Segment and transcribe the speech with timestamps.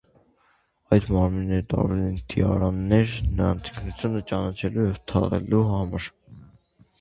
[0.95, 6.11] Այդ մարմինները տարվել են դիարաններ՝ նրանց ինքնությունը ճանաչելու և թաղելու համար։